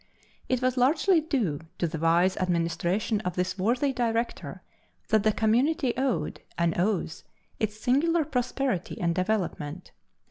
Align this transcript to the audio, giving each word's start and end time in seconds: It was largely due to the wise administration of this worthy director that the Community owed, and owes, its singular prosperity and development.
It 0.49 0.63
was 0.63 0.77
largely 0.77 1.21
due 1.21 1.59
to 1.77 1.85
the 1.85 1.99
wise 1.99 2.35
administration 2.37 3.21
of 3.21 3.35
this 3.35 3.59
worthy 3.59 3.93
director 3.93 4.63
that 5.09 5.21
the 5.21 5.31
Community 5.31 5.93
owed, 5.95 6.41
and 6.57 6.75
owes, 6.75 7.23
its 7.59 7.79
singular 7.79 8.25
prosperity 8.25 8.99
and 8.99 9.13
development. 9.13 9.91